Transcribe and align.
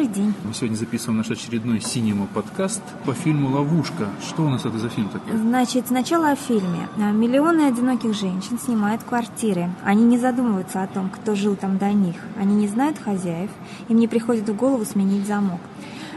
Добрый 0.00 0.14
день. 0.14 0.34
Мы 0.44 0.54
сегодня 0.54 0.76
записываем 0.76 1.18
наш 1.18 1.30
очередной 1.30 1.82
синема 1.82 2.26
подкаст 2.26 2.80
по 3.04 3.12
фильму 3.12 3.50
«Ловушка». 3.50 4.08
Что 4.26 4.44
у 4.44 4.48
нас 4.48 4.64
это 4.64 4.78
за 4.78 4.88
фильм 4.88 5.10
такой? 5.10 5.36
Значит, 5.36 5.88
сначала 5.88 6.30
о 6.30 6.36
фильме. 6.36 6.88
Миллионы 6.96 7.66
одиноких 7.66 8.14
женщин 8.14 8.58
снимают 8.58 9.02
квартиры. 9.02 9.68
Они 9.84 10.02
не 10.02 10.16
задумываются 10.16 10.82
о 10.82 10.86
том, 10.86 11.10
кто 11.10 11.34
жил 11.34 11.54
там 11.54 11.76
до 11.76 11.92
них. 11.92 12.16
Они 12.38 12.54
не 12.54 12.66
знают 12.66 12.96
хозяев. 12.98 13.50
Им 13.90 13.98
не 13.98 14.08
приходит 14.08 14.48
в 14.48 14.56
голову 14.56 14.86
сменить 14.86 15.26
замок. 15.26 15.60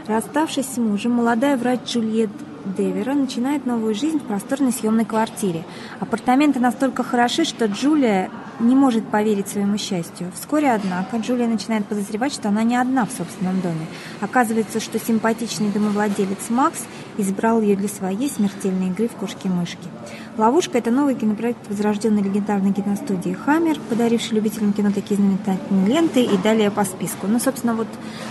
Расставшись 0.06 0.66
с 0.66 0.78
мужем, 0.78 1.12
молодая 1.12 1.58
врач 1.58 1.80
Джульет 1.84 2.30
Девера 2.78 3.12
начинает 3.12 3.66
новую 3.66 3.94
жизнь 3.94 4.18
в 4.18 4.22
просторной 4.22 4.72
съемной 4.72 5.04
квартире. 5.04 5.62
Апартаменты 6.00 6.58
настолько 6.58 7.02
хороши, 7.02 7.44
что 7.44 7.66
Джулия 7.66 8.30
не 8.60 8.74
может 8.74 9.06
поверить 9.08 9.48
своему 9.48 9.78
счастью. 9.78 10.30
Вскоре, 10.34 10.72
однако, 10.72 11.16
Джулия 11.16 11.46
начинает 11.46 11.86
подозревать, 11.86 12.32
что 12.32 12.48
она 12.48 12.62
не 12.62 12.76
одна 12.76 13.04
в 13.04 13.10
собственном 13.12 13.60
доме. 13.60 13.86
Оказывается, 14.20 14.80
что 14.80 14.98
симпатичный 14.98 15.70
домовладелец 15.70 16.50
Макс 16.50 16.84
избрал 17.18 17.60
ее 17.60 17.76
для 17.76 17.88
своей 17.88 18.28
смертельной 18.28 18.88
игры 18.88 19.08
в 19.08 19.12
кошки-мышки. 19.12 19.88
«Ловушка»— 20.36 20.78
это 20.78 20.90
новый 20.90 21.14
кинопроект 21.14 21.68
возрожденной 21.68 22.22
легендарной 22.22 22.72
киностудии 22.72 23.32
«Хаммер», 23.32 23.78
подаривший 23.88 24.36
любителям 24.36 24.72
кино 24.72 24.90
такие 24.92 25.16
знаменитые 25.16 25.58
ленты 25.86 26.22
и 26.22 26.36
далее 26.38 26.70
по 26.70 26.84
списку. 26.84 27.26
Ну, 27.26 27.38
собственно, 27.38 27.74
вот 27.74 27.88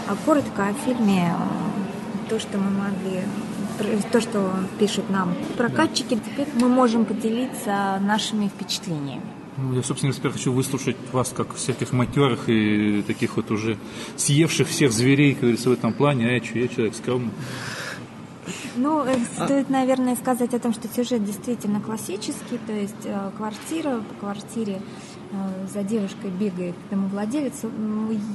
а 0.08 0.16
коротко 0.26 0.68
о 0.68 0.74
фильме 0.86 1.34
то, 2.30 2.40
что 2.40 2.58
мы 2.58 2.72
могли 2.72 3.22
то, 4.12 4.22
что 4.22 4.54
пишут 4.80 5.10
нам 5.10 5.34
прокатчики, 5.58 6.16
теперь 6.16 6.48
мы 6.56 6.68
можем 6.68 7.06
поделиться 7.06 8.00
нашими 8.02 8.48
впечатлениями. 8.48 9.43
Ну, 9.58 9.74
я, 9.74 9.84
собственно, 9.84 10.14
теперь 10.14 10.32
хочу 10.32 10.52
выслушать 10.52 10.96
вас, 11.12 11.32
как 11.36 11.54
всяких 11.54 11.94
матерых 11.94 12.50
и 12.50 13.04
таких 13.06 13.38
вот 13.38 13.52
уже 13.52 13.78
съевших 14.18 14.68
всех 14.68 14.92
зверей, 14.92 15.34
как 15.34 15.42
говорится, 15.42 15.70
в 15.70 15.74
этом 15.74 15.94
плане. 15.94 16.28
А 16.28 16.32
я, 16.32 16.36
я 16.38 16.68
человек 16.68 16.96
скромный. 16.96 17.32
Ну, 18.76 19.04
э, 19.06 19.16
стоит, 19.36 19.70
наверное, 19.70 20.16
сказать 20.16 20.54
о 20.54 20.60
том, 20.60 20.74
что 20.74 20.88
сюжет 20.88 21.24
действительно 21.24 21.80
классический, 21.80 22.60
то 22.66 22.74
есть 22.74 23.06
э, 23.06 23.32
квартира 23.38 24.00
по 24.00 24.26
квартире 24.26 24.82
за 25.74 25.84
девушкой 25.84 26.30
бегает 26.40 26.76
домовладелец. 26.92 27.54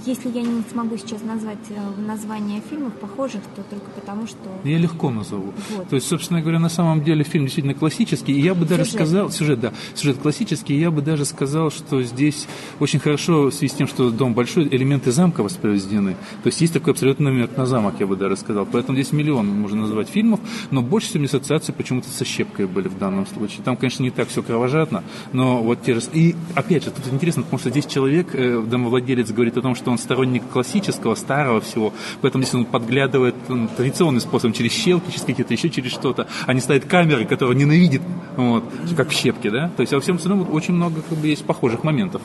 Если 0.05 0.31
я 0.31 0.43
не 0.43 0.63
смогу 0.71 0.97
сейчас 0.97 1.23
назвать 1.23 1.59
э, 1.71 2.01
название 2.01 2.61
фильмов 2.69 2.95
похожих, 2.95 3.43
то 3.55 3.63
только 3.63 3.91
потому, 3.91 4.27
что... 4.27 4.39
Я 4.65 4.79
легко 4.79 5.11
назову. 5.11 5.53
Вот. 5.77 5.89
То 5.89 5.97
есть, 5.97 6.09
собственно 6.09 6.41
говоря, 6.41 6.59
на 6.59 6.69
самом 6.69 7.05
деле 7.05 7.25
фильм 7.25 7.45
действительно 7.45 7.75
классический, 7.75 8.33
и 8.33 8.41
я 8.41 8.55
бы 8.55 8.65
даже 8.65 8.85
сюжет. 8.85 8.97
сказал... 8.97 9.31
Сюжет, 9.31 9.61
да. 9.61 9.73
Сюжет 9.95 10.19
классический, 10.19 10.75
и 10.75 10.81
я 10.81 10.91
бы 10.91 11.03
даже 11.03 11.25
сказал, 11.25 11.71
что 11.71 12.03
здесь 12.03 12.47
очень 12.81 12.99
хорошо, 12.99 13.51
в 13.51 13.55
связи 13.55 13.73
с 13.73 13.77
тем, 13.77 13.87
что 13.87 14.11
дом 14.11 14.35
большой, 14.35 14.67
элементы 14.69 15.13
замка 15.13 15.43
воспроизведены. 15.43 16.17
То 16.43 16.47
есть 16.47 16.61
есть 16.61 16.73
такой 16.73 16.93
абсолютно 16.93 17.27
намек 17.27 17.57
на 17.57 17.67
замок, 17.67 17.95
я 18.01 18.07
бы 18.07 18.17
даже 18.17 18.37
сказал. 18.37 18.67
Поэтому 18.67 18.97
здесь 18.97 19.13
миллион 19.13 19.47
можно 19.49 19.83
назвать 19.83 20.09
фильмов, 20.09 20.41
но 20.71 20.83
больше 20.83 21.09
всего 21.09 21.21
мне 21.21 21.27
ассоциации 21.27 21.73
почему-то 21.73 22.09
со 22.09 22.25
щепкой 22.25 22.67
были 22.67 22.89
в 22.89 22.99
данном 22.99 23.27
случае. 23.27 23.63
Там, 23.65 23.77
конечно, 23.77 24.03
не 24.03 24.11
так 24.11 24.29
все 24.29 24.43
кровожадно, 24.43 25.05
но 25.33 25.63
вот 25.63 25.83
те 25.83 25.95
же... 25.95 26.01
И, 26.13 26.35
опять 26.55 26.85
же, 26.85 26.88
же, 26.89 26.95
тут 26.95 27.13
интересно, 27.13 27.43
потому 27.43 27.59
что 27.59 27.71
здесь 27.71 27.87
человек, 27.87 28.35
э, 28.35 28.63
домовладелец, 28.67 29.31
говорит 29.31 29.57
о 29.57 29.63
том, 29.63 29.75
что 29.75 29.91
он 29.91 29.99
сторонник 29.99 30.43
классического, 30.53 31.15
старого 31.15 31.61
всего, 31.61 31.93
поэтому 32.21 32.45
здесь 32.45 32.55
он 32.55 32.65
подглядывает 32.65 33.35
он, 33.49 33.69
традиционный 33.69 34.21
способ, 34.21 34.55
через 34.55 34.73
щелки, 34.73 35.11
через 35.11 35.23
какие-то 35.23 35.55
еще, 35.55 35.71
через 35.71 35.93
что-то, 35.93 36.27
а 36.47 36.55
не 36.55 36.61
ставит 36.61 36.85
камеры, 36.85 37.25
которые 37.25 37.57
ненавидит, 37.57 38.03
вот, 38.37 38.65
как 38.97 39.11
в 39.11 39.13
щепке, 39.13 39.51
да? 39.51 39.71
То 39.77 39.83
есть, 39.83 39.93
во 39.93 40.01
всем 40.01 40.17
остальном 40.17 40.49
очень 40.53 40.75
много 40.75 41.03
как 41.09 41.19
бы, 41.19 41.29
есть 41.29 41.45
похожих 41.45 41.85
моментов. 41.85 42.23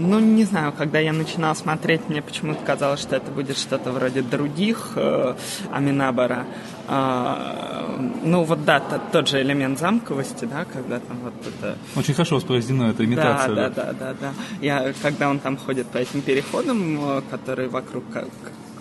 Ну, 0.00 0.18
не 0.18 0.44
знаю, 0.44 0.72
когда 0.72 0.98
я 0.98 1.12
начинал 1.12 1.54
смотреть, 1.54 2.08
мне 2.08 2.22
почему-то 2.22 2.64
казалось, 2.64 3.00
что 3.00 3.16
это 3.16 3.30
будет 3.30 3.58
что-то 3.58 3.92
вроде 3.92 4.22
других 4.22 4.92
э, 4.96 5.34
Аминабара. 5.70 6.46
Э, 6.88 7.98
ну, 8.22 8.44
вот 8.44 8.64
да, 8.64 8.80
тот, 8.80 9.12
тот 9.12 9.28
же 9.28 9.42
элемент 9.42 9.78
замковости, 9.78 10.46
да, 10.46 10.64
когда 10.64 11.00
там 11.00 11.18
вот 11.22 11.34
это... 11.46 11.76
Очень 11.96 12.14
хорошо 12.14 12.36
воспроизведена 12.36 12.90
эта 12.90 13.04
имитация. 13.04 13.54
Да, 13.54 13.68
да, 13.68 13.84
да, 13.84 13.92
да, 13.92 14.14
да. 14.20 14.32
Я, 14.60 14.92
когда 15.02 15.28
он 15.28 15.38
там 15.38 15.58
ходит 15.58 15.86
по 15.88 15.98
этим 15.98 16.22
переходам, 16.22 17.18
э, 17.18 17.22
которые 17.30 17.68
вокруг 17.68 18.04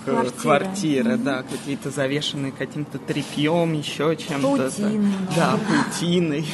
квартиры, 0.06 0.42
квартиры 0.42 1.12
mm-hmm. 1.12 1.24
да, 1.24 1.44
какие-то 1.44 1.92
завешенные 1.92 2.52
каким-то 2.52 2.98
тряпьем, 2.98 3.74
еще 3.74 4.16
чем-то. 4.16 4.58
Паутиной. 4.58 5.14
Да, 5.36 5.60
паутиной. 5.68 6.46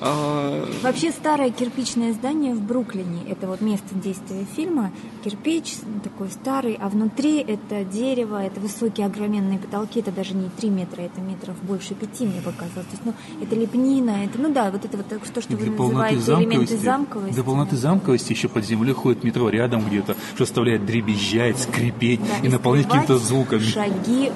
А, 0.00 0.66
Вообще 0.82 1.10
старое 1.10 1.50
кирпичное 1.50 2.12
здание 2.12 2.54
в 2.54 2.60
Бруклине, 2.60 3.24
это 3.28 3.46
вот 3.46 3.60
место 3.60 3.94
действия 3.94 4.46
фильма, 4.56 4.90
кирпич 5.24 5.76
такой 6.02 6.30
старый, 6.30 6.78
а 6.80 6.88
внутри 6.88 7.38
это 7.40 7.84
дерево, 7.84 8.42
это 8.42 8.60
высокие 8.60 9.06
огроменные 9.06 9.58
потолки, 9.58 10.00
это 10.00 10.12
даже 10.12 10.34
не 10.34 10.48
3 10.48 10.70
метра, 10.70 11.02
это 11.02 11.20
метров 11.20 11.56
больше 11.62 11.94
5, 11.94 12.20
мне 12.20 12.40
показалось. 12.40 12.86
То 12.86 12.92
есть, 12.92 13.04
ну, 13.04 13.14
это 13.42 13.54
лепнина, 13.54 14.24
это, 14.24 14.38
ну 14.38 14.52
да, 14.52 14.70
вот 14.70 14.84
это 14.84 14.96
вот 14.96 15.06
то, 15.08 15.40
что 15.40 15.56
вы 15.56 15.66
называете 15.66 16.20
замковости, 16.20 16.54
элементы 16.54 16.76
замковости. 16.78 17.34
Для 17.34 17.44
полноты 17.44 17.70
да. 17.72 17.76
замковости 17.76 18.32
еще 18.32 18.48
под 18.48 18.64
землей 18.64 18.92
ходит 18.92 19.24
метро 19.24 19.48
рядом 19.48 19.86
где-то, 19.86 20.16
что 20.34 20.44
заставляет 20.44 20.86
дребезжать, 20.86 21.58
скрипеть 21.58 22.20
да, 22.20 22.38
и, 22.42 22.46
и 22.46 22.48
наполнять 22.48 22.86
какими-то 22.86 23.18
звуками. 23.18 23.62
Шаги 23.62 24.32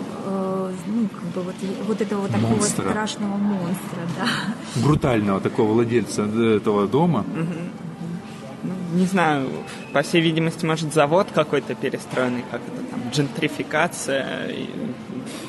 ну, 1.03 1.09
как 1.09 1.23
бы 1.31 1.43
вот, 1.43 1.55
вот 1.87 2.01
этого 2.01 2.29
такого 2.29 2.51
монстра. 2.51 2.91
страшного 2.91 3.37
монстра, 3.37 3.99
да. 4.17 4.83
Брутального 4.83 5.41
такого 5.41 5.73
владельца 5.73 6.23
этого 6.23 6.87
дома. 6.87 7.25
Ну, 8.63 8.75
не 8.95 9.07
знаю, 9.07 9.49
по 9.93 10.03
всей 10.03 10.21
видимости, 10.21 10.65
может, 10.65 10.95
завод 10.95 11.29
какой-то 11.35 11.75
перестроенный, 11.75 12.45
как 12.51 12.61
это 12.61 12.85
там, 12.91 13.01
джентрификация, 13.11 14.47
и, 14.49 14.69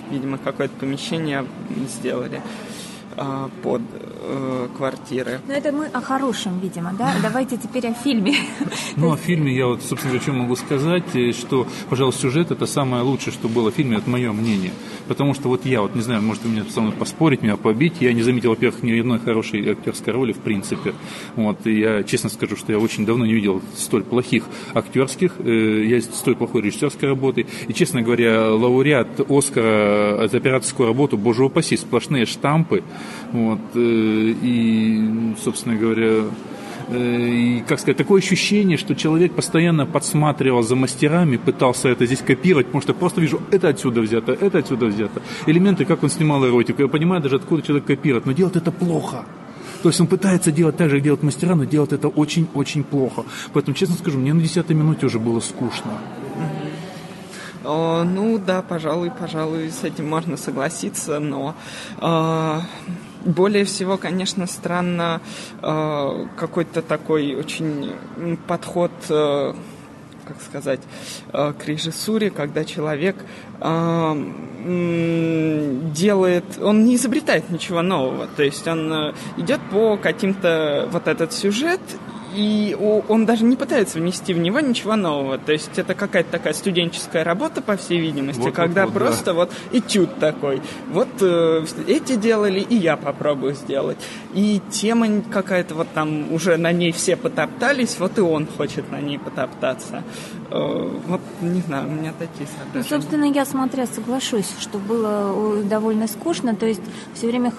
видимо, 0.09 0.37
какое-то 0.39 0.75
помещение 0.79 1.45
сделали 1.87 2.41
а, 3.15 3.49
под 3.61 3.81
э, 3.93 4.67
квартиры. 4.75 5.39
Но 5.47 5.53
это 5.53 5.71
мы 5.71 5.85
о 5.85 6.01
хорошем, 6.01 6.59
видимо, 6.59 6.93
да? 6.97 7.13
Давайте 7.21 7.57
теперь 7.57 7.87
о 7.87 7.93
фильме. 7.93 8.35
Ну, 8.95 9.11
о 9.11 9.17
фильме 9.17 9.55
я 9.55 9.67
вот, 9.67 9.81
собственно 9.81 10.13
говоря, 10.13 10.21
что 10.21 10.33
могу 10.33 10.55
сказать, 10.55 11.15
э, 11.15 11.31
что, 11.31 11.67
пожалуй, 11.89 12.13
сюжет 12.13 12.51
это 12.51 12.65
самое 12.65 13.03
лучшее, 13.03 13.33
что 13.33 13.47
было 13.49 13.71
в 13.71 13.75
фильме, 13.75 13.97
это 13.97 14.09
мое 14.09 14.31
мнение. 14.31 14.71
Потому 15.07 15.33
что 15.33 15.49
вот 15.49 15.65
я 15.65 15.81
вот, 15.81 15.95
не 15.95 16.01
знаю, 16.01 16.21
может, 16.21 16.43
вы 16.43 16.49
мне 16.49 16.63
со 16.63 16.81
мной 16.81 16.93
поспорить, 16.93 17.41
меня 17.41 17.57
побить, 17.57 17.95
я 17.99 18.13
не 18.13 18.21
заметил, 18.21 18.51
во-первых, 18.51 18.83
ни 18.83 18.97
одной 18.97 19.19
хорошей 19.19 19.69
актерской 19.69 20.13
роли, 20.13 20.33
в 20.33 20.39
принципе. 20.39 20.93
Вот, 21.35 21.65
и 21.67 21.79
я 21.79 22.03
честно 22.03 22.29
скажу, 22.29 22.55
что 22.55 22.71
я 22.71 22.79
очень 22.79 23.05
давно 23.05 23.25
не 23.25 23.33
видел 23.33 23.61
столь 23.75 24.03
плохих 24.03 24.45
актерских, 24.73 25.33
э, 25.39 25.83
я 25.85 26.01
столь 26.01 26.35
плохой 26.35 26.61
режиссерской 26.61 27.09
работы. 27.09 27.45
И, 27.67 27.73
честно 27.73 28.01
говоря, 28.01 28.51
лауреат 28.51 29.29
Оскара 29.29 30.27
за 30.27 30.37
операторскую 30.37 30.87
работу, 30.87 31.17
боже 31.17 31.43
упаси, 31.43 31.77
сплошные 31.77 32.25
штампы. 32.25 32.83
Вот, 33.31 33.59
э, 33.75 34.33
и, 34.41 35.33
собственно 35.43 35.75
говоря, 35.75 36.23
и, 36.89 37.63
как 37.67 37.79
сказать, 37.79 37.97
такое 37.97 38.21
ощущение, 38.21 38.77
что 38.77 38.95
человек 38.95 39.33
постоянно 39.33 39.85
подсматривал 39.85 40.63
за 40.63 40.75
мастерами, 40.75 41.37
пытался 41.37 41.89
это 41.89 42.05
здесь 42.05 42.19
копировать, 42.19 42.67
потому 42.67 42.81
что 42.81 42.93
просто 42.93 43.21
вижу, 43.21 43.41
это 43.51 43.69
отсюда 43.69 44.01
взято, 44.01 44.33
это 44.33 44.59
отсюда 44.59 44.87
взято. 44.87 45.21
Элементы, 45.45 45.85
как 45.85 46.03
он 46.03 46.09
снимал 46.09 46.45
эротику, 46.45 46.81
я 46.81 46.87
понимаю 46.87 47.21
даже, 47.21 47.37
откуда 47.37 47.61
человек 47.61 47.85
копирует, 47.85 48.25
но 48.25 48.31
делать 48.31 48.55
это 48.55 48.71
плохо. 48.71 49.25
То 49.81 49.89
есть 49.89 49.99
он 49.99 50.07
пытается 50.07 50.51
делать 50.51 50.77
так 50.77 50.89
же, 50.89 50.95
как 50.95 51.03
делают 51.03 51.23
мастера, 51.23 51.55
но 51.55 51.65
делает 51.65 51.91
это 51.91 52.07
очень-очень 52.07 52.83
плохо. 52.83 53.25
Поэтому, 53.51 53.75
честно 53.75 53.95
скажу, 53.95 54.17
мне 54.17 54.33
на 54.33 54.41
десятой 54.41 54.73
минуте 54.73 55.05
уже 55.05 55.19
было 55.19 55.41
скучно. 55.41 55.99
О, 57.65 58.03
ну 58.03 58.37
да, 58.39 58.61
пожалуй, 58.61 59.11
пожалуй, 59.11 59.69
с 59.69 59.83
этим 59.83 60.07
можно 60.07 60.37
согласиться, 60.37 61.19
но 61.19 61.55
э, 62.01 62.59
более 63.25 63.65
всего, 63.65 63.97
конечно, 63.97 64.47
странно 64.47 65.21
э, 65.61 66.25
какой-то 66.37 66.81
такой 66.81 67.35
очень 67.35 67.91
подход, 68.47 68.91
э, 69.09 69.53
как 70.25 70.41
сказать, 70.41 70.81
э, 71.31 71.53
к 71.53 71.67
режиссуре, 71.67 72.29
когда 72.29 72.63
человек 72.65 73.15
э, 73.59 74.33
делает, 75.93 76.45
он 76.61 76.85
не 76.85 76.95
изобретает 76.95 77.49
ничего 77.49 77.81
нового, 77.81 78.27
то 78.27 78.43
есть 78.43 78.67
он 78.67 78.91
э, 78.91 79.13
идет 79.37 79.59
по 79.71 79.97
каким-то 79.97 80.87
вот 80.91 81.07
этот 81.07 81.33
сюжет 81.33 81.81
и 82.33 82.75
он 83.07 83.25
даже 83.25 83.45
не 83.45 83.55
пытается 83.55 83.99
внести 83.99 84.33
в 84.33 84.39
него 84.39 84.59
ничего 84.59 84.95
нового. 84.95 85.37
То 85.37 85.51
есть 85.51 85.77
это 85.77 85.93
какая-то 85.93 86.31
такая 86.31 86.53
студенческая 86.53 87.23
работа, 87.23 87.61
по 87.61 87.77
всей 87.77 87.99
видимости, 87.99 88.41
вот, 88.41 88.53
когда 88.53 88.85
вот, 88.85 88.93
просто 88.93 89.25
да. 89.25 89.33
вот 89.33 89.51
этюд 89.71 90.17
такой. 90.19 90.61
Вот 90.91 91.09
э, 91.21 91.65
эти 91.87 92.15
делали, 92.15 92.59
и 92.59 92.75
я 92.75 92.97
попробую 92.97 93.53
сделать. 93.53 93.97
И 94.33 94.61
тема 94.71 95.21
какая-то 95.31 95.75
вот 95.75 95.87
там 95.93 96.31
уже 96.33 96.57
на 96.57 96.71
ней 96.71 96.91
все 96.91 97.15
потоптались, 97.15 97.97
вот 97.99 98.17
и 98.17 98.21
он 98.21 98.47
хочет 98.47 98.91
на 98.91 98.99
ней 98.99 99.19
потоптаться. 99.19 100.03
Э, 100.49 100.89
вот, 101.07 101.21
не 101.41 101.61
знаю, 101.61 101.87
у 101.87 101.91
меня 101.91 102.13
такие 102.17 102.47
соображения. 102.47 102.73
Ну, 102.73 102.83
собственно, 102.83 103.25
я, 103.25 103.45
смотря, 103.45 103.85
соглашусь, 103.85 104.51
что 104.59 104.77
было 104.79 105.63
довольно 105.63 106.07
скучно, 106.07 106.55
то 106.55 106.65
есть 106.65 106.81
все 107.13 107.27
время 107.27 107.53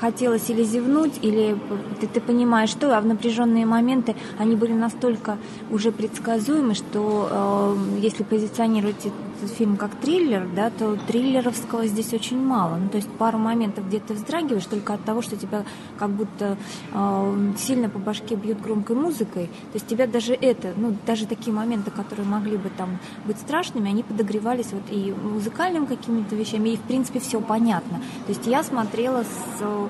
хотелось 0.00 0.48
или 0.48 0.62
зевнуть, 0.62 1.18
или 1.22 1.56
ты, 2.00 2.06
ты 2.06 2.20
понимаешь, 2.20 2.70
что, 2.70 2.96
а 2.96 3.00
в 3.00 3.06
напряженные 3.06 3.66
моменты 3.66 3.79
моменты, 3.80 4.14
они 4.38 4.56
были 4.56 4.72
настолько 4.72 5.38
уже 5.70 5.90
предсказуемы, 5.92 6.74
что 6.74 7.28
э, 7.30 8.00
если 8.00 8.22
позиционировать 8.22 9.06
этот 9.42 9.56
фильм 9.56 9.76
как 9.76 9.94
триллер, 9.96 10.46
да, 10.54 10.70
то 10.70 10.96
триллеровского 11.06 11.86
здесь 11.86 12.12
очень 12.12 12.38
мало. 12.38 12.76
Ну, 12.76 12.88
то 12.88 12.96
есть 12.96 13.08
пару 13.08 13.38
моментов, 13.38 13.86
где 13.86 14.00
ты 14.00 14.14
вздрагиваешь 14.14 14.66
только 14.66 14.94
от 14.94 15.04
того, 15.04 15.22
что 15.22 15.36
тебя 15.36 15.64
как 15.98 16.10
будто 16.10 16.56
э, 16.92 17.52
сильно 17.58 17.88
по 17.88 17.98
башке 17.98 18.34
бьют 18.34 18.60
громкой 18.60 18.96
музыкой. 18.96 19.46
То 19.46 19.74
есть 19.74 19.86
тебя 19.86 20.06
даже 20.06 20.34
это, 20.34 20.72
ну, 20.76 20.96
даже 21.06 21.26
такие 21.26 21.54
моменты, 21.54 21.90
которые 21.90 22.26
могли 22.26 22.56
бы 22.56 22.70
там 22.76 22.98
быть 23.24 23.38
страшными, 23.38 23.88
они 23.90 24.02
подогревались 24.02 24.72
вот 24.72 24.82
и 24.90 25.12
музыкальным 25.12 25.86
какими-то 25.86 26.34
вещами, 26.36 26.70
и 26.70 26.76
в 26.76 26.82
принципе 26.82 27.20
все 27.20 27.40
понятно. 27.40 27.98
То 28.26 28.32
есть 28.32 28.46
я 28.46 28.62
смотрела 28.62 29.22
с, 29.22 29.60
э, 29.60 29.88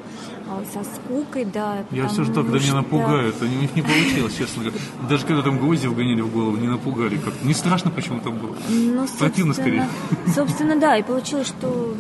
со 0.73 0.83
скукой, 0.85 1.45
да. 1.45 1.85
Я 1.91 2.09
все 2.09 2.25
ждал, 2.25 2.45
когда 2.45 2.59
меня 2.59 2.75
напугают. 2.75 3.37
У 3.41 3.45
них 3.45 3.75
не 3.75 3.83
получилось, 3.83 4.37
честно 4.37 4.65
говоря. 4.65 4.81
Даже 5.09 5.27
когда 5.27 5.43
там 5.43 5.59
гвозди 5.59 5.87
вгоняли 5.87 6.21
в 6.21 6.33
голову, 6.33 6.57
не 6.57 6.69
напугали. 6.69 7.17
Как 7.19 7.35
не 7.43 7.55
страшно 7.55 7.91
почему-то 7.91 8.31
было. 8.31 8.57
Ну, 8.69 9.07
Противно 9.41 9.55
скорее. 9.55 9.89
Собственно, 10.35 10.77
да. 10.77 10.97
И 10.97 11.03
получилось, 11.03 11.49
что 11.49 11.95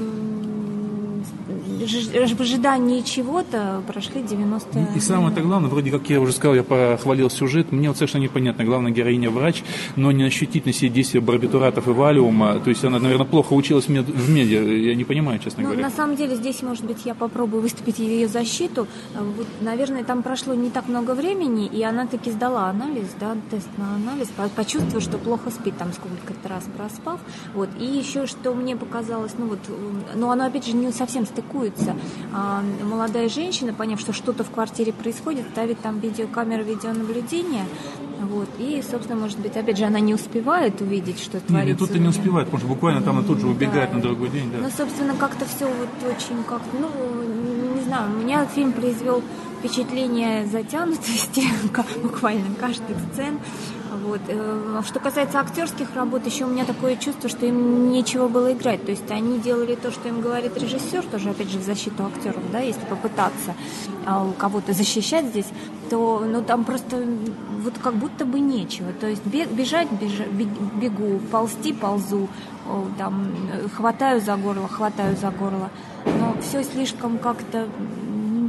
в 1.80 2.40
ожидании 2.40 3.00
чего-то 3.00 3.82
прошли 3.86 4.22
90 4.22 4.78
И, 4.78 4.98
и 4.98 5.00
самое-то 5.00 5.40
главное, 5.40 5.70
вроде 5.70 5.90
как 5.90 6.08
я 6.10 6.20
уже 6.20 6.32
сказал, 6.32 6.54
я 6.54 6.62
похвалил 6.62 7.30
сюжет, 7.30 7.72
мне 7.72 7.88
вот 7.88 7.96
совершенно 7.96 8.22
непонятно. 8.22 8.64
Главная 8.64 8.92
героиня 8.92 9.30
врач, 9.30 9.62
но 9.96 10.12
не 10.12 10.24
ощутить 10.24 10.66
на 10.66 10.72
себе 10.72 10.90
действия 10.90 11.20
барбитуратов 11.20 11.88
и 11.88 11.90
валиума. 11.90 12.60
То 12.60 12.70
есть 12.70 12.84
она, 12.84 12.98
наверное, 12.98 13.26
плохо 13.26 13.54
училась 13.54 13.86
в, 13.86 13.88
мед, 13.88 14.06
в 14.06 14.30
меди. 14.30 14.54
Я 14.54 14.94
не 14.94 15.04
понимаю, 15.04 15.38
честно 15.38 15.62
ну, 15.62 15.70
говоря. 15.70 15.88
На 15.88 15.90
самом 15.90 16.16
деле 16.16 16.36
здесь, 16.36 16.62
может 16.62 16.84
быть, 16.84 17.04
я 17.04 17.14
попробую 17.14 17.62
выступить 17.62 17.98
ее 17.98 18.28
защиту. 18.28 18.86
Вот, 19.14 19.46
наверное, 19.60 20.04
там 20.04 20.22
прошло 20.22 20.54
не 20.54 20.70
так 20.70 20.88
много 20.88 21.14
времени, 21.14 21.66
и 21.66 21.82
она 21.82 22.06
таки 22.06 22.30
сдала 22.30 22.68
анализ, 22.68 23.08
да, 23.18 23.36
тест 23.50 23.68
на 23.78 23.94
анализ, 23.94 24.28
почувствовала, 24.54 25.00
что 25.00 25.18
плохо 25.18 25.50
спит, 25.50 25.74
там 25.78 25.92
сколько-то 25.92 26.48
раз 26.48 26.64
проспав. 26.76 27.20
Вот. 27.54 27.68
И 27.78 27.84
еще, 27.84 28.26
что 28.26 28.54
мне 28.54 28.76
показалось, 28.76 29.32
ну 29.38 29.46
вот, 29.46 29.58
но 30.14 30.30
оно, 30.30 30.46
опять 30.46 30.66
же, 30.66 30.72
не 30.72 30.92
совсем 30.92 31.24
стыкуется 31.24 31.69
требуется. 31.70 31.96
А, 32.32 32.62
молодая 32.82 33.28
женщина, 33.28 33.72
поняв, 33.72 34.00
что 34.00 34.12
что-то 34.12 34.44
в 34.44 34.50
квартире 34.50 34.92
происходит, 34.92 35.46
ставит 35.52 35.80
там 35.80 35.98
видеокамеру 36.00 36.64
видеонаблюдения. 36.64 37.66
Вот, 38.20 38.48
и, 38.58 38.82
собственно, 38.88 39.18
может 39.18 39.38
быть, 39.38 39.56
опять 39.56 39.78
же, 39.78 39.84
она 39.84 39.98
не 39.98 40.14
успевает 40.14 40.80
увидеть, 40.80 41.20
что 41.20 41.40
творится. 41.40 41.70
Нет, 41.70 41.78
тут 41.78 41.96
и 41.96 41.98
не 41.98 42.08
успевает, 42.08 42.48
потому 42.48 42.60
что 42.60 42.68
буквально 42.68 43.02
там 43.02 43.18
она 43.18 43.26
тут 43.26 43.40
же 43.40 43.48
убегает 43.48 43.90
да. 43.90 43.96
на 43.96 44.02
другой 44.02 44.28
день. 44.28 44.50
Да. 44.52 44.58
Ну, 44.62 44.70
собственно, 44.70 45.14
как-то 45.14 45.46
все 45.46 45.66
вот 45.66 45.88
очень 46.06 46.44
как 46.44 46.60
ну, 46.78 46.88
не 47.74 47.82
знаю, 47.82 48.10
у 48.12 48.22
меня 48.22 48.46
фильм 48.46 48.72
произвел 48.72 49.22
впечатление 49.58 50.46
затянутости, 50.46 51.44
буквально 52.02 52.54
каждой 52.60 52.96
сцен. 53.12 53.38
Вот. 53.90 54.20
Э, 54.28 54.82
что 54.86 55.00
касается 55.00 55.40
актерских 55.40 55.94
работ, 55.94 56.24
еще 56.24 56.44
у 56.44 56.48
меня 56.48 56.64
такое 56.64 56.96
чувство, 56.96 57.28
что 57.28 57.46
им 57.46 57.90
нечего 57.90 58.28
было 58.28 58.52
играть. 58.52 58.84
То 58.84 58.92
есть 58.92 59.10
они 59.10 59.38
делали 59.40 59.74
то, 59.74 59.90
что 59.90 60.08
им 60.08 60.20
говорит 60.20 60.56
режиссер, 60.56 61.04
тоже, 61.04 61.30
опять 61.30 61.50
же, 61.50 61.58
в 61.58 61.62
защиту 61.62 62.04
актеров, 62.04 62.42
да, 62.52 62.60
если 62.60 62.84
попытаться 62.86 63.54
а, 64.06 64.30
кого-то 64.38 64.72
защищать 64.72 65.26
здесь, 65.26 65.46
то 65.90 66.24
ну, 66.24 66.42
там 66.42 66.64
просто 66.64 67.04
вот 67.62 67.74
как 67.82 67.94
будто 67.94 68.24
бы 68.24 68.38
нечего. 68.38 68.92
То 68.92 69.08
есть 69.08 69.26
бежать 69.26 69.90
бежа, 69.90 70.24
бегу, 70.24 71.18
ползти 71.30 71.72
ползу, 71.72 72.28
там, 72.96 73.26
э, 73.52 73.68
хватаю 73.68 74.20
за 74.20 74.36
горло, 74.36 74.68
хватаю 74.68 75.16
за 75.16 75.30
горло. 75.30 75.70
Но 76.04 76.36
все 76.40 76.62
слишком 76.62 77.18
как-то 77.18 77.66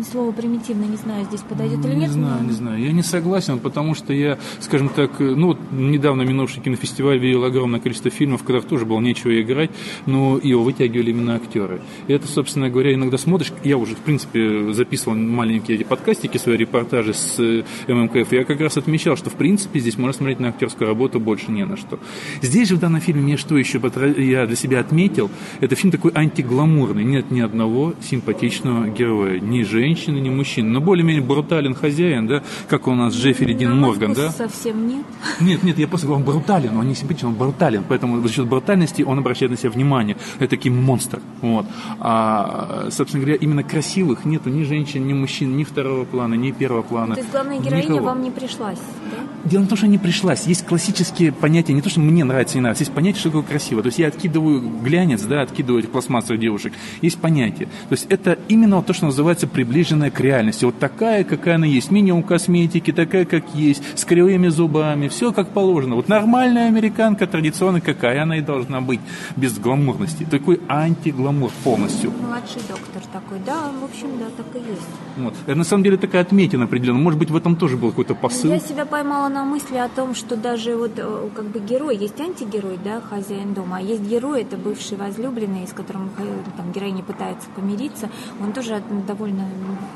слово 0.03 0.31
примитивно, 0.31 0.85
не 0.85 0.97
знаю, 0.97 1.25
здесь 1.25 1.41
подойдет 1.41 1.85
или 1.85 1.93
не 1.93 2.01
нет. 2.01 2.09
Не 2.09 2.13
знаю, 2.13 2.41
но... 2.41 2.47
не 2.47 2.53
знаю. 2.53 2.83
Я 2.83 2.91
не 2.91 3.03
согласен, 3.03 3.59
потому 3.59 3.95
что 3.95 4.13
я, 4.13 4.37
скажем 4.59 4.89
так, 4.89 5.19
ну 5.19 5.47
вот 5.47 5.59
недавно 5.71 6.23
минувший 6.23 6.61
кинофестиваль 6.61 7.19
видел 7.19 7.43
огромное 7.43 7.79
количество 7.79 8.11
фильмов, 8.11 8.41
в 8.41 8.43
которых 8.43 8.65
тоже 8.65 8.85
было 8.85 8.99
нечего 8.99 9.39
играть, 9.41 9.71
но 10.05 10.39
его 10.41 10.63
вытягивали 10.63 11.11
именно 11.11 11.35
актеры. 11.35 11.81
И 12.07 12.13
это, 12.13 12.27
собственно 12.27 12.69
говоря, 12.69 12.93
иногда 12.93 13.17
смотришь, 13.17 13.51
я 13.63 13.77
уже, 13.77 13.95
в 13.95 13.99
принципе, 13.99 14.73
записывал 14.73 15.15
маленькие 15.17 15.77
эти 15.77 15.83
подкастики, 15.83 16.37
свои 16.37 16.57
репортажи 16.57 17.13
с 17.13 17.39
э, 17.39 17.63
ММКФ, 17.87 18.31
я 18.31 18.43
как 18.43 18.59
раз 18.61 18.77
отмечал, 18.77 19.15
что, 19.17 19.29
в 19.29 19.35
принципе, 19.35 19.79
здесь 19.79 19.97
можно 19.97 20.13
смотреть 20.13 20.39
на 20.39 20.49
актерскую 20.49 20.87
работу 20.87 21.19
больше 21.19 21.51
не 21.51 21.65
на 21.65 21.77
что. 21.77 21.99
Здесь 22.41 22.69
же 22.69 22.75
в 22.75 22.79
данном 22.79 23.01
фильме 23.01 23.21
мне 23.21 23.37
что 23.37 23.57
еще 23.57 23.81
я 24.17 24.45
для 24.45 24.55
себя 24.55 24.79
отметил, 24.79 25.29
это 25.59 25.75
фильм 25.75 25.91
такой 25.91 26.11
антигламурный, 26.13 27.03
нет 27.03 27.31
ни 27.31 27.41
одного 27.41 27.93
симпатичного 28.01 28.87
героя, 28.87 29.39
ни 29.39 29.63
женщины, 29.63 29.90
женщины, 29.91 30.19
ни 30.19 30.29
мужчины. 30.29 30.69
Но 30.69 30.79
более-менее 30.79 31.21
брутален 31.21 31.75
хозяин, 31.75 32.27
да, 32.27 32.43
как 32.69 32.87
у 32.87 32.95
нас 32.95 33.13
Джеффри 33.13 33.53
Дин 33.53 33.77
Морган, 33.77 34.13
да? 34.13 34.31
совсем 34.31 34.87
нет. 34.87 35.05
Нет, 35.41 35.63
нет, 35.63 35.77
я 35.77 35.87
просто 35.87 36.07
говорю, 36.07 36.25
он 36.25 36.25
брутален, 36.25 36.77
он 36.77 36.87
не 36.87 36.95
симпатичен, 36.95 37.27
он 37.27 37.35
брутален, 37.35 37.83
поэтому 37.87 38.21
за 38.21 38.33
счет 38.33 38.47
брутальности 38.47 39.01
он 39.01 39.19
обращает 39.19 39.51
на 39.51 39.57
себя 39.57 39.69
внимание. 39.71 40.15
Это 40.39 40.55
такой 40.55 40.71
монстр, 40.71 41.19
вот. 41.41 41.65
А, 41.99 42.87
собственно 42.89 43.23
говоря, 43.23 43.37
именно 43.41 43.63
красивых 43.63 44.25
нету 44.25 44.49
ни 44.49 44.63
женщин, 44.63 45.05
ни 45.07 45.13
мужчин, 45.13 45.57
ни 45.57 45.63
второго 45.63 46.05
плана, 46.05 46.35
ни 46.35 46.51
первого 46.51 46.83
плана. 46.83 47.15
То 47.15 47.21
есть 47.21 47.31
главная 47.31 47.59
героиня 47.59 47.83
никого. 47.83 48.05
вам 48.05 48.23
не 48.23 48.31
пришлась, 48.31 48.79
да? 49.11 49.49
Дело 49.49 49.63
в 49.63 49.67
том, 49.67 49.77
что 49.77 49.87
не 49.87 49.97
пришлась. 49.97 50.45
Есть 50.45 50.65
классические 50.65 51.31
понятия, 51.31 51.73
не 51.73 51.81
то, 51.81 51.89
что 51.89 51.99
мне 51.99 52.23
нравится, 52.23 52.55
не 52.55 52.61
нравится, 52.61 52.83
есть 52.83 52.93
понятие, 52.93 53.19
что 53.19 53.29
такое 53.29 53.43
красиво. 53.43 53.81
То 53.81 53.87
есть 53.87 53.99
я 53.99 54.07
откидываю 54.07 54.61
глянец, 54.83 55.23
да, 55.23 55.41
откидываю 55.41 55.81
этих 55.81 55.91
пластмассовых 55.91 56.39
девушек. 56.39 56.73
Есть 57.01 57.17
понятие. 57.17 57.67
То 57.89 57.93
есть 57.93 58.05
это 58.09 58.37
именно 58.47 58.81
то, 58.83 58.93
что 58.93 59.05
называется 59.05 59.47
приближение 59.47 59.80
приближенная 59.81 60.11
к 60.11 60.19
реальности. 60.19 60.65
Вот 60.65 60.77
такая, 60.79 61.23
какая 61.23 61.55
она 61.55 61.65
есть. 61.65 61.91
Минимум 61.91 62.23
косметики, 62.23 62.91
такая, 62.91 63.25
как 63.25 63.43
есть, 63.55 63.81
с 63.95 64.05
кривыми 64.05 64.49
зубами, 64.49 65.07
все 65.07 65.33
как 65.33 65.49
положено. 65.49 65.95
Вот 65.95 66.07
нормальная 66.07 66.67
американка, 66.67 67.25
традиционная, 67.25 67.81
какая 67.81 68.21
она 68.21 68.37
и 68.37 68.41
должна 68.41 68.81
быть, 68.81 68.99
без 69.35 69.57
гламурности. 69.57 70.27
Такой 70.29 70.59
антигламур 70.69 71.51
полностью. 71.63 72.11
Младший 72.11 72.61
доктор 72.67 73.01
такой, 73.11 73.39
да, 73.45 73.71
в 73.81 73.83
общем, 73.83 74.09
да, 74.19 74.25
так 74.37 74.45
и 74.55 74.59
есть. 74.59 74.87
Вот. 75.17 75.33
Это 75.47 75.57
на 75.57 75.63
самом 75.63 75.83
деле 75.83 75.97
такая 75.97 76.21
отметина 76.21 76.65
определенная. 76.65 77.01
Может 77.01 77.19
быть, 77.19 77.31
в 77.31 77.35
этом 77.35 77.55
тоже 77.55 77.77
был 77.77 77.89
какой-то 77.89 78.13
посыл. 78.15 78.51
Я 78.51 78.59
себя 78.59 78.85
поймала 78.85 79.29
на 79.29 79.43
мысли 79.43 79.77
о 79.77 79.89
том, 79.89 80.13
что 80.13 80.35
даже 80.35 80.75
вот 80.75 80.91
э, 80.97 81.29
как 81.35 81.45
бы 81.45 81.59
герой, 81.59 81.97
есть 81.97 82.19
антигерой, 82.21 82.77
да, 82.83 83.01
хозяин 83.01 83.53
дома, 83.53 83.77
а 83.77 83.81
есть 83.81 84.03
герой, 84.03 84.41
это 84.43 84.57
бывший 84.57 84.97
возлюбленный, 84.97 85.67
с 85.67 85.73
которым 85.73 86.11
э, 86.19 86.23
там, 86.57 86.71
героиня 86.71 87.03
пытается 87.03 87.47
помириться. 87.55 88.09
Он 88.39 88.53
тоже 88.53 88.81
довольно 89.07 89.45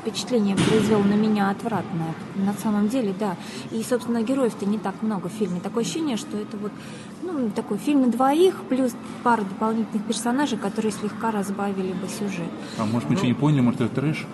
впечатление 0.00 0.56
произвел 0.56 1.02
на 1.02 1.14
меня 1.14 1.50
отвратное. 1.50 2.14
На 2.34 2.52
самом 2.54 2.88
деле, 2.88 3.14
да. 3.18 3.36
И, 3.70 3.82
собственно, 3.82 4.22
героев-то 4.22 4.66
не 4.66 4.78
так 4.78 5.02
много 5.02 5.28
в 5.28 5.32
фильме. 5.32 5.60
Такое 5.60 5.84
ощущение, 5.84 6.16
что 6.16 6.36
это 6.36 6.56
вот 6.56 6.72
ну, 7.22 7.50
такой 7.50 7.78
фильм 7.78 8.02
на 8.02 8.08
двоих, 8.08 8.54
плюс 8.68 8.92
пару 9.22 9.44
дополнительных 9.44 10.04
персонажей, 10.06 10.58
которые 10.58 10.92
слегка 10.92 11.30
разбавили 11.30 11.92
бы 11.92 12.08
сюжет. 12.08 12.48
А 12.78 12.84
может, 12.84 13.08
мы 13.08 13.14
ну, 13.14 13.18
что 13.18 13.26
не 13.26 13.34
поняли, 13.34 13.60
может, 13.60 13.80
это 13.80 13.94
трэш? 13.94 14.26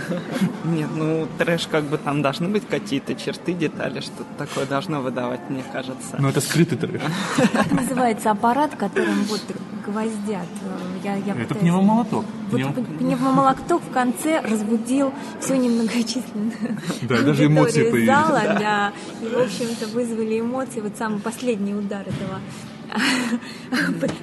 Нет, 0.64 0.88
ну, 0.94 1.28
трэш 1.38 1.66
как 1.66 1.84
бы 1.84 1.98
там 1.98 2.22
должны 2.22 2.48
быть 2.48 2.66
какие-то 2.66 3.14
черты, 3.14 3.52
детали, 3.52 4.00
что 4.00 4.24
такое 4.38 4.66
должно 4.66 5.00
выдавать, 5.00 5.48
мне 5.50 5.62
кажется. 5.72 6.16
Ну, 6.18 6.28
это 6.28 6.40
скрытый 6.40 6.78
трэш. 6.78 7.02
Называется 7.70 8.30
аппарат, 8.30 8.74
которым 8.76 9.22
вот 9.24 9.42
гвоздят? 9.90 10.46
Я, 11.02 11.16
я 11.16 11.32
это 11.32 11.40
пытаюсь... 11.40 11.60
пневмомолоток. 11.60 12.24
Вот 12.50 12.74
пневмомолоток 12.98 13.82
в 13.82 13.90
конце 13.90 14.40
разбудил 14.40 15.12
все 15.40 15.56
немногочисленную 15.56 16.52
да, 17.02 17.22
даже 17.22 17.46
эмоции 17.46 17.90
появились. 17.90 18.06
зала, 18.06 18.40
да, 18.44 18.92
и, 19.22 19.26
в 19.26 19.38
общем-то, 19.38 19.88
вызвали 19.88 20.40
эмоции. 20.40 20.80
Вот 20.80 20.92
самый 20.96 21.20
последний 21.20 21.74
удар 21.74 22.02
этого 22.02 22.40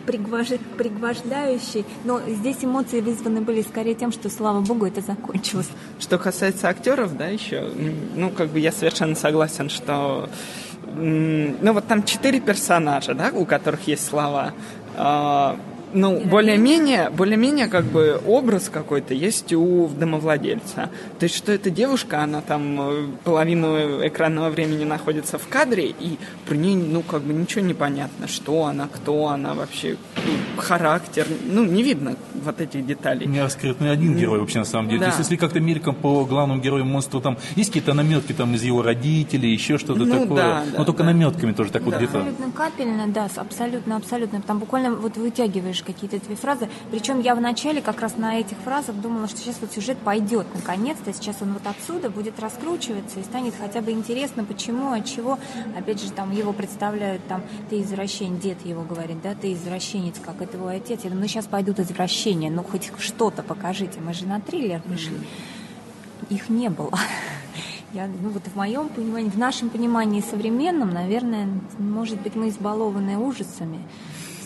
пригвождающий. 0.05 1.85
Но 2.03 2.19
здесь 2.27 2.57
эмоции 2.61 2.99
вызваны 2.99 3.39
были 3.39 3.61
скорее 3.61 3.95
тем, 3.95 4.11
что, 4.11 4.29
слава 4.29 4.59
богу, 4.59 4.85
это 4.85 4.99
закончилось. 5.01 5.69
Что 5.99 6.17
касается 6.17 6.67
актеров, 6.67 7.15
да, 7.15 7.27
еще, 7.27 7.69
ну, 8.15 8.29
как 8.29 8.49
бы 8.49 8.59
я 8.59 8.73
совершенно 8.73 9.15
согласен, 9.15 9.69
что 9.69 10.29
ну, 10.95 11.73
вот 11.73 11.87
там 11.87 12.03
четыре 12.03 12.39
персонажа, 12.39 13.13
да, 13.13 13.29
у 13.33 13.45
которых 13.45 13.87
есть 13.87 14.05
слова. 14.05 14.53
А, 14.97 15.55
ну, 15.93 16.19
более-менее, 16.19 17.09
более-менее 17.09 17.67
как 17.67 17.85
бы 17.85 18.21
образ 18.25 18.69
какой-то 18.69 19.13
есть 19.13 19.53
у 19.53 19.87
домовладельца. 19.87 20.89
То 21.19 21.23
есть, 21.23 21.35
что 21.35 21.51
эта 21.51 21.69
девушка, 21.69 22.23
она 22.23 22.41
там 22.41 22.79
э, 22.79 23.07
половину 23.23 24.05
экранного 24.05 24.49
времени 24.49 24.83
находится 24.83 25.37
в 25.37 25.47
кадре, 25.47 25.87
и 25.87 26.17
про 26.45 26.55
нее, 26.55 26.77
ну, 26.77 27.01
как 27.01 27.21
бы 27.21 27.33
ничего 27.33 27.61
не 27.61 27.73
понятно, 27.73 28.27
что 28.27 28.65
она, 28.65 28.87
кто 28.87 29.27
она 29.27 29.53
вообще, 29.53 29.97
ну, 30.15 30.61
характер, 30.61 31.27
ну, 31.45 31.63
не 31.63 31.83
видно 31.83 32.15
вот 32.33 32.61
этих 32.61 32.85
деталей. 32.85 33.25
Не 33.25 33.41
раскрыт 33.41 33.79
ни 33.79 33.87
один 33.87 34.15
герой 34.15 34.39
вообще 34.39 34.59
на 34.59 34.65
самом 34.65 34.89
деле. 34.89 34.99
Да. 34.99 35.05
То 35.05 35.09
есть, 35.11 35.19
если 35.19 35.35
как-то 35.35 35.59
мельком 35.59 35.95
по 35.95 36.25
главному 36.25 36.61
герою 36.61 36.85
монстру 36.85 37.21
там 37.21 37.37
есть 37.55 37.69
какие-то 37.69 37.93
наметки 37.93 38.33
там 38.33 38.53
из 38.55 38.63
его 38.63 38.81
родителей, 38.81 39.51
еще 39.51 39.77
что-то 39.77 40.05
ну, 40.05 40.19
такое, 40.19 40.37
да, 40.37 40.63
но 40.71 40.77
да, 40.79 40.85
только 40.85 41.03
да. 41.03 41.11
наметками 41.11 41.53
тоже 41.53 41.71
так 41.71 41.83
да. 41.83 41.85
вот 41.85 41.97
где-то. 41.97 42.19
Абсолютно 42.19 42.51
капельно, 42.51 43.07
да, 43.07 43.27
абсолютно, 43.35 43.95
абсолютно. 43.95 44.41
Там 44.41 44.59
буквально 44.59 44.95
вот 44.95 45.17
вытягиваешь 45.17 45.76
помнишь 45.77 45.83
какие-то 45.83 46.25
две 46.25 46.35
фразы. 46.35 46.69
Причем 46.91 47.21
я 47.21 47.35
вначале 47.35 47.81
как 47.81 48.01
раз 48.01 48.17
на 48.17 48.39
этих 48.39 48.57
фразах 48.57 48.95
думала, 48.95 49.27
что 49.27 49.39
сейчас 49.39 49.57
вот 49.61 49.71
сюжет 49.71 49.97
пойдет 49.97 50.47
наконец-то, 50.53 51.13
сейчас 51.13 51.37
он 51.41 51.53
вот 51.53 51.65
отсюда 51.65 52.09
будет 52.09 52.39
раскручиваться 52.39 53.19
и 53.19 53.23
станет 53.23 53.53
хотя 53.59 53.81
бы 53.81 53.91
интересно, 53.91 54.43
почему, 54.43 54.91
от 54.91 55.05
чего. 55.05 55.37
Опять 55.77 56.01
же, 56.01 56.11
там 56.11 56.31
его 56.31 56.53
представляют, 56.53 57.25
там, 57.27 57.41
ты 57.69 57.81
извращенец, 57.81 58.41
дед 58.41 58.65
его 58.65 58.83
говорит, 58.83 59.21
да, 59.21 59.35
ты 59.35 59.53
извращенец, 59.53 60.15
как 60.23 60.41
это 60.41 60.57
твой 60.57 60.77
отец. 60.77 61.01
Я 61.03 61.09
думаю, 61.09 61.23
ну 61.23 61.27
сейчас 61.27 61.45
пойдут 61.45 61.79
извращения, 61.79 62.49
ну 62.49 62.63
хоть 62.63 62.91
что-то 62.99 63.43
покажите, 63.43 63.99
мы 63.99 64.13
же 64.13 64.25
на 64.25 64.39
триллер 64.39 64.81
пришли. 64.81 65.15
Mm-hmm. 65.17 66.35
Их 66.35 66.49
не 66.49 66.69
было. 66.69 66.97
Я, 67.93 68.07
ну 68.07 68.29
вот 68.29 68.43
в 68.45 68.55
моем 68.55 68.89
понимании, 68.89 69.29
в 69.29 69.37
нашем 69.37 69.69
понимании 69.69 70.21
современном, 70.21 70.89
наверное, 70.89 71.47
может 71.79 72.21
быть, 72.21 72.35
мы 72.35 72.49
избалованы 72.49 73.17
ужасами 73.17 73.79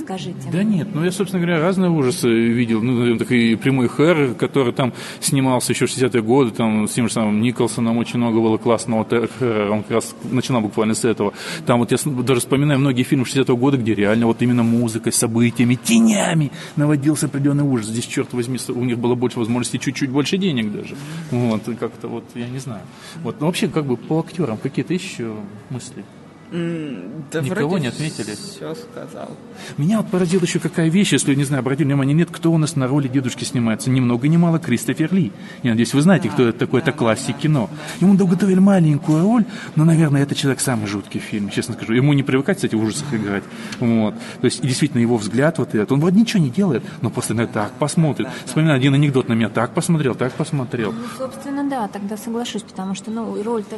скажите. 0.01 0.49
Да 0.51 0.63
нет, 0.63 0.89
ну 0.93 1.03
я, 1.03 1.11
собственно 1.11 1.43
говоря, 1.43 1.61
разные 1.61 1.89
ужасы 1.89 2.29
видел. 2.29 2.81
Ну, 2.81 2.93
наверное, 2.99 3.19
такой 3.19 3.57
прямой 3.61 3.87
хэр, 3.87 4.35
который 4.35 4.73
там 4.73 4.93
снимался 5.19 5.73
еще 5.73 5.85
в 5.85 5.89
60-е 5.89 6.21
годы, 6.21 6.51
там 6.51 6.87
с 6.87 6.91
тем 6.91 7.07
же 7.07 7.13
самым 7.13 7.41
Николсоном 7.41 7.97
очень 7.97 8.19
много 8.19 8.39
было 8.39 8.57
классного 8.57 9.05
хэра, 9.05 9.71
он 9.71 9.83
как 9.83 9.91
раз 9.91 10.15
начинал 10.29 10.61
буквально 10.61 10.93
с 10.93 11.05
этого. 11.05 11.33
Там 11.65 11.79
вот 11.79 11.91
я 11.91 11.97
даже 12.23 12.41
вспоминаю 12.41 12.79
многие 12.79 13.03
фильмы 13.03 13.25
60-го 13.25 13.55
года, 13.57 13.77
где 13.77 13.95
реально 13.95 14.27
вот 14.27 14.41
именно 14.41 14.63
музыкой, 14.63 15.13
событиями, 15.13 15.75
тенями 15.75 16.51
наводился 16.75 17.27
определенный 17.27 17.63
ужас. 17.63 17.87
Здесь, 17.87 18.05
черт 18.05 18.33
возьми, 18.33 18.57
у 18.69 18.83
них 18.83 18.97
было 18.97 19.15
больше 19.15 19.39
возможностей, 19.39 19.79
чуть-чуть 19.79 20.09
больше 20.09 20.37
денег 20.37 20.71
даже. 20.71 20.95
Вот, 21.31 21.63
как-то 21.79 22.07
вот, 22.07 22.23
я 22.35 22.47
не 22.47 22.59
знаю. 22.59 22.81
Вот, 23.23 23.39
но 23.39 23.47
вообще, 23.47 23.67
как 23.67 23.85
бы 23.85 23.97
по 23.97 24.19
актерам 24.19 24.57
какие-то 24.57 24.93
еще 24.93 25.33
мысли? 25.69 26.03
Да 26.51 27.41
Никого 27.41 27.77
не 27.77 27.87
отметили? 27.87 28.35
Все 28.35 28.75
сказал. 28.75 29.29
Меня 29.77 29.97
вот 30.01 30.09
поразила 30.09 30.41
еще 30.41 30.59
какая 30.59 30.89
вещь, 30.89 31.13
если, 31.13 31.33
не 31.33 31.45
знаю, 31.45 31.61
обратили 31.61 31.87
внимание, 31.87 32.13
нет, 32.13 32.29
кто 32.29 32.51
у 32.51 32.57
нас 32.57 32.75
на 32.75 32.87
роли 32.87 33.07
дедушки 33.07 33.45
снимается. 33.45 33.89
Ни 33.89 34.01
много 34.01 34.27
ни 34.27 34.35
мало 34.35 34.59
Кристофер 34.59 35.13
Ли. 35.13 35.31
Я 35.63 35.71
надеюсь, 35.71 35.93
вы 35.93 36.01
знаете, 36.01 36.29
кто 36.29 36.49
это 36.49 36.59
такой, 36.59 36.81
это 36.81 36.91
классик 36.91 37.37
кино. 37.37 37.69
Ему 38.01 38.13
уготовили 38.13 38.59
маленькую 38.59 39.23
роль, 39.23 39.45
но, 39.75 39.85
наверное, 39.85 40.23
это 40.23 40.35
человек 40.35 40.59
самый 40.59 40.87
жуткий 40.87 41.21
в 41.21 41.23
фильме, 41.23 41.51
честно 41.51 41.73
скажу. 41.75 41.93
Ему 41.93 42.11
не 42.11 42.23
привыкать, 42.23 42.57
кстати, 42.57 42.75
в 42.75 42.83
ужасах 42.83 43.13
играть. 43.13 43.43
Вот. 43.79 44.15
То 44.41 44.45
есть, 44.45 44.61
действительно, 44.61 44.99
его 44.99 45.15
взгляд 45.17 45.57
вот 45.57 45.73
этот, 45.73 45.91
он 45.93 46.01
вроде 46.01 46.19
ничего 46.19 46.43
не 46.43 46.49
делает, 46.49 46.83
но 46.99 47.09
просто 47.09 47.33
на 47.33 47.47
так 47.47 47.71
посмотрит. 47.73 48.27
Вспоминаю 48.45 48.75
один 48.75 48.93
анекдот 48.93 49.29
на 49.29 49.33
меня, 49.33 49.47
так 49.47 49.73
посмотрел, 49.73 50.15
так 50.15 50.33
посмотрел. 50.33 50.91
Ну, 50.91 50.99
собственно, 51.17 51.69
да, 51.69 51.87
тогда 51.87 52.17
соглашусь, 52.17 52.63
потому 52.63 52.93
что, 52.93 53.09
ну, 53.09 53.41
роль 53.41 53.63
э, 53.71 53.77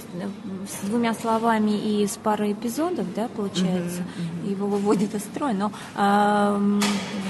с 0.67 0.87
двумя 0.87 1.13
словами 1.13 2.01
и 2.01 2.07
с 2.07 2.17
парой 2.17 2.55
эпизодов, 2.63 3.13
да, 3.13 3.27
получается, 3.27 3.99
mm-hmm, 3.99 4.45
mm-hmm. 4.45 4.51
его 4.51 4.67
выводит 4.67 5.13
из 5.15 5.21
строя. 5.21 5.53
Но 5.53 5.71
а, 5.95 6.61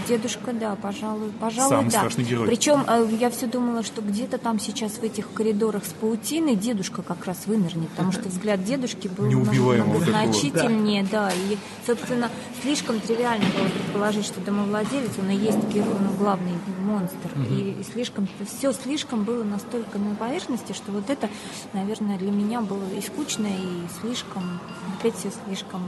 дедушка, 0.08 0.54
да, 0.54 0.76
пожалуй, 0.76 1.32
пожалуй, 1.40 1.70
Самый 1.70 1.92
да. 1.92 2.00
страшный 2.00 2.24
герой. 2.24 2.48
Причем 2.48 2.84
а, 2.88 3.02
я 3.02 3.30
все 3.30 3.48
думала, 3.48 3.84
что 3.84 4.02
где-то 4.02 4.38
там 4.38 4.60
сейчас 4.60 4.94
в 4.94 5.04
этих 5.04 5.32
коридорах 5.34 5.86
с 5.86 5.94
паутиной 5.94 6.56
дедушка 6.56 7.02
как 7.02 7.26
раз 7.26 7.46
вынырнет, 7.46 7.90
потому 7.90 8.12
что 8.12 8.30
взгляд 8.30 8.64
дедушки 8.64 9.08
был 9.08 9.30
значительнее, 9.46 11.06
да, 11.10 11.32
и, 11.32 11.58
собственно, 11.86 12.30
слишком 12.62 13.00
тривиально 13.00 13.46
было 13.58 13.68
предположить, 13.70 14.26
что 14.26 14.40
домовладелец, 14.42 15.12
он 15.20 15.30
и 15.30 15.36
есть 15.36 15.64
герой, 15.70 15.96
ну, 16.00 16.16
главный 16.18 16.54
монстр, 16.84 17.30
mm-hmm. 17.36 17.78
и, 17.78 17.82
и 17.82 17.84
слишком, 17.84 18.28
все 18.58 18.72
слишком 18.74 19.24
было 19.24 19.44
настолько 19.44 19.98
на 19.98 20.16
поверхности, 20.16 20.74
что 20.74 20.92
вот 20.92 21.10
это, 21.10 21.30
наверное, 21.74 22.18
для 22.18 22.32
меня 22.32 22.62
было 22.62 22.84
и 22.98 23.02
скучно, 23.02 23.48
и 23.48 24.02
слишком, 24.02 24.60
опять 25.00 25.18
все 25.24 25.32
слишком. 25.46 25.82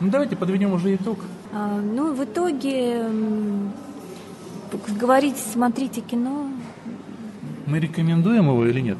Ну, 0.00 0.10
давайте 0.10 0.36
подведем 0.36 0.72
уже 0.72 0.94
итог. 0.94 1.18
А, 1.52 1.80
ну, 1.80 2.14
в 2.14 2.24
итоге 2.24 3.06
говорить, 5.00 5.36
смотрите 5.36 6.00
кино... 6.00 6.48
Мы 7.66 7.80
рекомендуем 7.80 8.44
его 8.44 8.66
или 8.66 8.80
нет? 8.80 8.98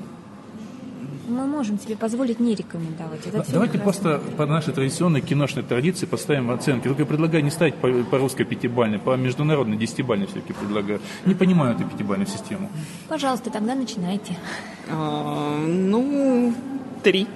мы 1.28 1.47
можем 1.47 1.78
себе 1.78 1.94
позволить 1.94 2.40
не 2.40 2.54
рекомендовать. 2.54 3.26
Это 3.26 3.44
Давайте 3.52 3.78
просто 3.78 4.18
по 4.38 4.47
нашей 4.47 4.73
традиционной 4.73 5.20
киношной 5.20 5.62
традиции 5.62 6.06
поставим 6.06 6.50
оценки. 6.50 6.85
Только 6.85 7.02
я 7.02 7.06
предлагаю 7.06 7.44
не 7.44 7.50
ставить 7.50 7.75
по, 7.75 7.88
по 8.04 8.16
русской 8.16 8.44
пятибальной, 8.44 8.99
по 8.99 9.14
международной 9.14 9.76
десятибальной 9.76 10.26
все-таки 10.26 10.54
предлагаю. 10.54 11.00
Не 11.26 11.35
понимаю 11.35 11.75
эту 11.75 11.85
пятибальную 11.85 12.26
систему. 12.26 12.70
Пожалуйста, 13.08 13.50
тогда 13.50 13.75
начинайте. 13.75 14.38
А, 14.88 15.58
ну, 15.66 16.54
три. 17.02 17.26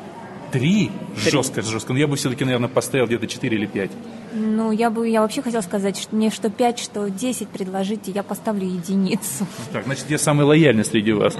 Три? 0.53 0.91
Жестко, 1.17 1.63
жестко. 1.63 1.93
Но 1.93 1.99
я 1.99 2.07
бы 2.07 2.17
все-таки, 2.17 2.45
наверное, 2.45 2.69
поставил 2.69 3.07
где-то 3.07 3.27
четыре 3.27 3.57
или 3.57 3.67
пять. 3.67 3.91
Ну, 4.35 4.73
я 4.73 4.91
бы, 4.91 5.09
я 5.09 5.23
вообще 5.23 5.43
хотела 5.43 5.61
сказать, 5.61 5.99
что 5.99 6.15
мне 6.15 6.31
что 6.31 6.51
пять, 6.51 6.79
что 6.79 7.09
десять 7.09 7.49
предложите, 7.49 8.11
я 8.11 8.23
поставлю 8.23 8.67
единицу. 8.67 9.47
Так, 9.73 9.85
значит, 9.85 10.11
я 10.11 10.19
самый 10.19 10.45
лояльный 10.45 10.85
среди 10.85 11.13
вас. 11.13 11.37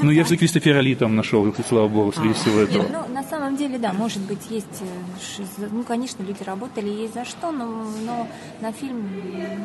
Ну, 0.00 0.10
я 0.10 0.24
все 0.24 0.36
Кристофера 0.36 0.80
Ли 0.80 0.94
там 0.94 1.16
нашел, 1.16 1.52
слава 1.68 1.88
богу, 1.88 2.12
среди 2.12 2.30
а, 2.30 2.34
всего 2.34 2.60
этого. 2.60 2.86
Ну, 2.90 3.14
на 3.14 3.22
самом 3.24 3.56
деле, 3.56 3.78
да, 3.78 3.92
может 3.92 4.22
быть, 4.22 4.50
есть, 4.50 4.66
э, 4.80 5.42
ну, 5.70 5.82
конечно, 5.82 6.22
люди 6.22 6.42
работали, 6.42 6.88
есть 6.88 7.14
за 7.14 7.24
что, 7.24 7.50
но, 7.50 7.84
но 8.06 8.28
на 8.60 8.72
фильм... 8.72 9.08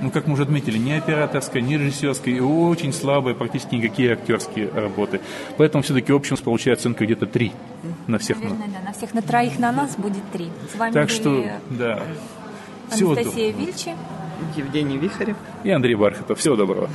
Ну, 0.02 0.12
как 0.12 0.28
мы 0.28 0.34
уже 0.34 0.44
отметили, 0.44 0.78
ни 0.78 0.92
операторская, 0.92 1.62
ни 1.62 1.76
режиссерская, 1.76 2.36
и 2.36 2.40
очень 2.40 2.92
слабые, 2.94 3.36
практически 3.36 3.76
никакие 3.76 4.14
актерские 4.14 4.70
работы. 4.70 5.22
Поэтому 5.58 5.84
все-таки 5.84 6.12
общем 6.12 6.34
получается 6.38 6.74
оценка 6.84 7.06
где-то 7.06 7.26
три 7.26 7.54
на 8.08 8.18
всех. 8.18 8.40
Наверное, 8.40 8.68
да, 8.68 8.82
на 8.86 8.94
всех 8.94 9.14
на 9.14 9.22
троих 9.22 9.60
на 9.60 9.72
нас 9.72 9.96
будет 9.96 10.24
три. 10.32 10.50
С 10.74 10.78
вами 10.78 10.94
так 10.94 11.08
были 11.08 11.16
что, 11.16 11.46
да. 11.70 12.04
Анастасия 12.92 13.52
Всего 13.52 13.52
Вильчи, 13.52 13.92
Евгений 14.56 14.98
Вихарев 14.98 15.38
и 15.64 15.72
Андрей 15.72 15.96
Бархатов. 15.96 16.40
Всего 16.40 16.56
доброго. 16.56 16.90